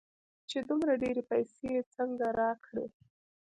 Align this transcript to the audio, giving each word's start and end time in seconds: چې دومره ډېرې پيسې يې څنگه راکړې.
چې 0.49 0.57
دومره 0.69 0.93
ډېرې 1.03 1.23
پيسې 1.31 1.65
يې 1.73 1.81
څنگه 1.93 2.27
راکړې. 2.41 2.85